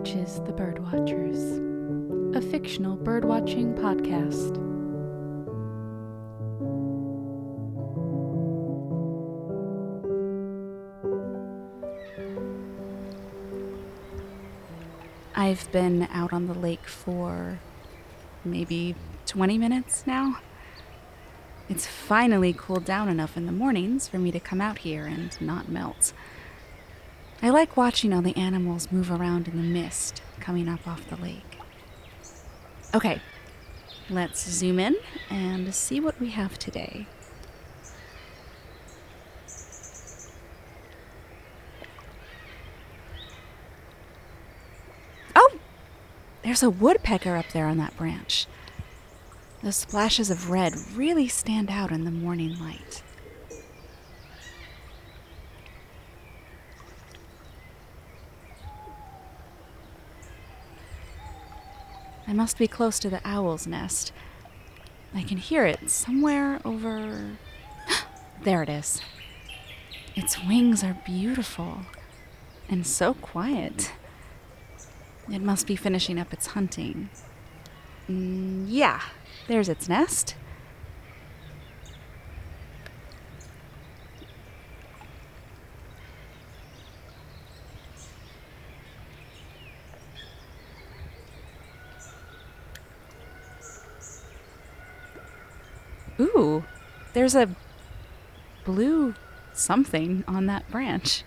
[0.00, 4.56] watches the Birdwatchers, a fictional birdwatching podcast.
[15.34, 17.58] I've been out on the lake for
[18.42, 18.94] maybe
[19.26, 20.38] 20 minutes now.
[21.68, 25.38] It's finally cooled down enough in the mornings for me to come out here and
[25.42, 26.14] not melt.
[27.42, 31.16] I like watching all the animals move around in the mist coming up off the
[31.16, 31.58] lake.
[32.94, 33.22] Okay,
[34.10, 34.96] let's zoom in
[35.30, 37.06] and see what we have today.
[45.34, 45.58] Oh!
[46.42, 48.46] There's a woodpecker up there on that branch.
[49.62, 53.02] The splashes of red really stand out in the morning light.
[62.30, 64.12] I must be close to the owl's nest.
[65.12, 67.38] I can hear it somewhere over.
[68.44, 69.02] there it is.
[70.14, 71.78] Its wings are beautiful
[72.68, 73.90] and so quiet.
[75.28, 77.10] It must be finishing up its hunting.
[78.08, 79.00] Mm, yeah,
[79.48, 80.36] there's its nest.
[96.20, 96.64] Ooh,
[97.14, 97.48] there's a
[98.64, 99.14] blue
[99.54, 101.24] something on that branch.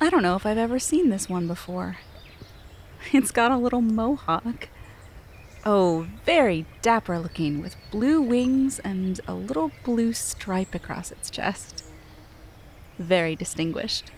[0.00, 1.98] I don't know if I've ever seen this one before.
[3.12, 4.68] It's got a little mohawk.
[5.64, 11.84] Oh, very dapper looking, with blue wings and a little blue stripe across its chest.
[12.98, 14.10] Very distinguished.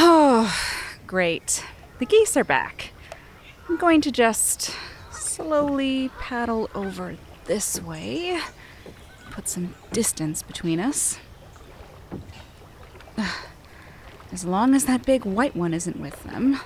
[0.00, 0.54] Oh,
[1.08, 1.64] great.
[1.98, 2.92] The geese are back.
[3.66, 4.76] I'm going to just
[5.10, 8.38] slowly paddle over this way.
[9.30, 11.18] Put some distance between us.
[14.32, 16.60] As long as that big white one isn't with them.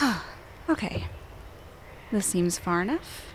[0.70, 1.04] okay.
[2.10, 3.34] This seems far enough.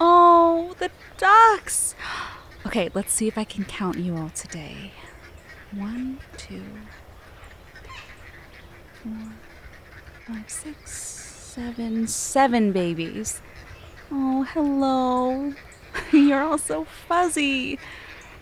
[0.00, 1.94] Oh, the ducks!
[2.68, 4.92] Okay, let's see if I can count you all today.
[5.72, 6.62] One, two,
[9.02, 9.32] four,
[10.26, 13.40] five, six, seven, seven babies.
[14.10, 15.54] Oh, hello.
[16.12, 17.78] You're all so fuzzy.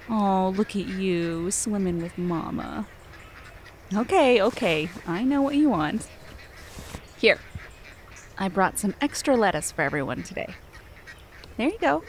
[0.08, 2.88] Oh, look at you swimming with Mama.
[3.94, 6.08] Okay, okay, I know what you want.
[7.16, 7.38] Here,
[8.36, 10.52] I brought some extra lettuce for everyone today.
[11.58, 12.02] There you go.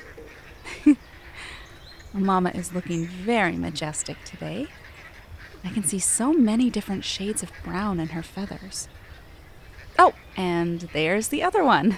[2.18, 4.68] Mama is looking very majestic today.
[5.64, 8.88] I can see so many different shades of brown in her feathers.
[10.00, 11.98] Oh, and there's the other one.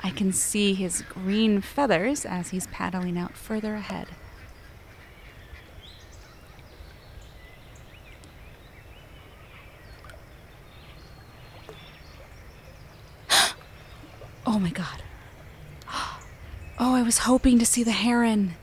[0.00, 4.08] I can see his green feathers as he's paddling out further ahead.
[14.46, 15.02] oh my god.
[16.78, 18.54] Oh, I was hoping to see the heron.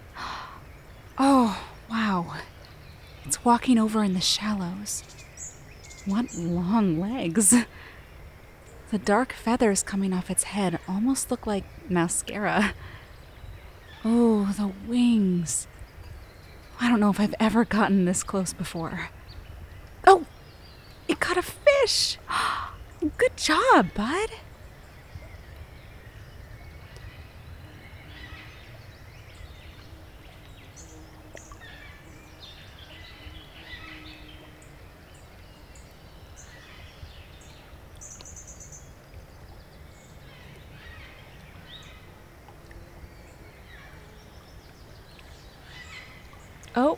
[1.18, 2.36] Oh, wow.
[3.26, 5.04] It's walking over in the shallows.
[6.06, 7.54] What long legs.
[8.92, 12.74] The dark feathers coming off its head almost look like mascara.
[14.06, 15.68] Oh, the wings.
[16.80, 19.10] I don't know if I've ever gotten this close before.
[20.06, 20.26] Oh,
[21.08, 22.18] it caught a fish.
[23.18, 24.30] Good job, bud.
[46.76, 46.98] Oh,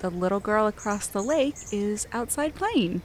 [0.00, 3.02] the little girl across the lake is outside playing.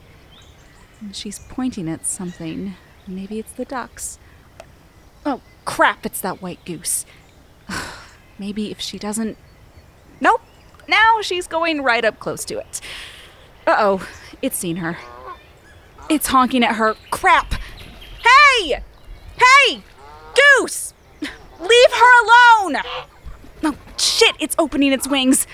[1.00, 2.74] And she's pointing at something.
[3.06, 4.18] Maybe it's the ducks.
[5.24, 7.04] Oh, crap, it's that white goose.
[8.38, 9.36] Maybe if she doesn't.
[10.20, 10.40] Nope!
[10.88, 12.80] Now she's going right up close to it.
[13.66, 14.08] Uh oh,
[14.40, 14.98] it's seen her.
[16.08, 16.94] It's honking at her.
[17.10, 17.54] Crap!
[18.22, 18.80] Hey!
[19.36, 19.82] Hey!
[20.58, 20.94] Goose!
[21.20, 22.76] Leave her alone!
[23.64, 25.46] Oh, shit, it's opening its wings.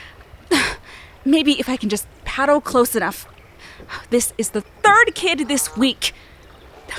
[1.24, 3.28] Maybe if I can just paddle close enough.
[4.10, 6.14] This is the third kid this week.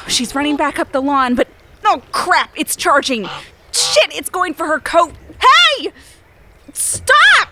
[0.07, 1.47] She's running back up the lawn, but
[1.85, 3.27] oh crap, it's charging.
[3.71, 5.13] Shit, it's going for her coat.
[5.39, 5.91] Hey!
[6.73, 7.49] Stop!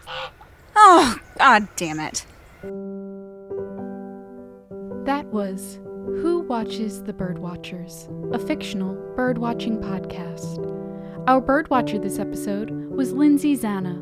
[0.75, 2.25] Oh, god damn it.
[5.05, 10.80] That was Who Watches the Birdwatchers, a fictional birdwatching podcast.
[11.27, 14.01] Our birdwatcher this episode was Lindsay Zana.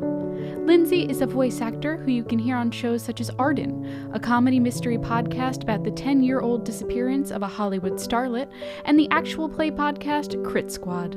[0.66, 4.20] Lindsay is a voice actor who you can hear on shows such as Arden, a
[4.22, 8.50] comedy mystery podcast about the 10 year old disappearance of a Hollywood starlet,
[8.86, 11.16] and the actual play podcast Crit Squad.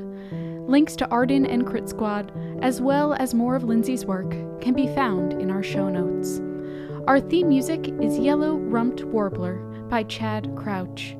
[0.69, 2.33] Links to Arden and Crit Squad,
[2.63, 6.41] as well as more of Lindsay's work, can be found in our show notes.
[7.07, 9.59] Our theme music is Yellow Rumped Warbler
[9.89, 11.17] by Chad Crouch,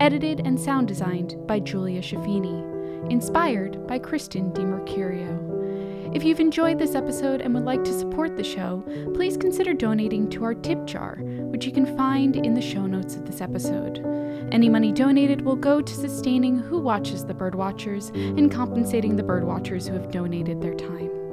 [0.00, 2.74] edited and sound designed by Julia Schifini,
[3.10, 6.14] inspired by Kristen DiMercurio.
[6.14, 10.30] If you've enjoyed this episode and would like to support the show, please consider donating
[10.30, 13.98] to our tip jar, which you can find in the show notes of this episode.
[14.52, 19.88] Any money donated will go to sustaining Who Watches the Birdwatchers and compensating the birdwatchers
[19.88, 21.23] who have donated their time.